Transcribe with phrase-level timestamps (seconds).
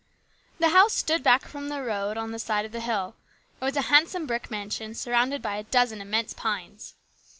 [0.57, 3.13] The house stood back from the road on the side of the hill.
[3.61, 6.95] It was a handsome brick mansion, surrounded by a dozen immense pines.